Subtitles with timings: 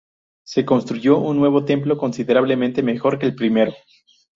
[0.43, 3.73] Se construyó un nuevo templo, considerablemente mejor que el primero.